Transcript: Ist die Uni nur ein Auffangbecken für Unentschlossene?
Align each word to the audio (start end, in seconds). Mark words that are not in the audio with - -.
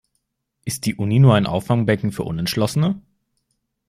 Ist 0.65 0.87
die 0.87 0.95
Uni 0.95 1.19
nur 1.19 1.35
ein 1.35 1.45
Auffangbecken 1.45 2.11
für 2.11 2.23
Unentschlossene? 2.23 2.99